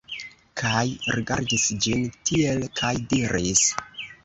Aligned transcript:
Kaj 0.61 0.85
rigardis 1.17 1.67
ĝin 1.85 2.03
tiel, 2.31 2.67
kaj 2.83 2.93
diris: 3.15 3.65